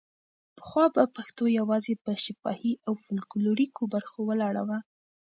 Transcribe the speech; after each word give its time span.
پخوا 0.57 0.85
به 0.95 1.03
پښتو 1.15 1.43
یوازې 1.59 1.93
په 2.03 2.11
شفاهي 2.25 2.73
او 2.87 2.93
فولکلوریکو 3.03 3.81
برخو 3.93 4.19
ولاړه 4.29 4.63
وه. 4.69 4.79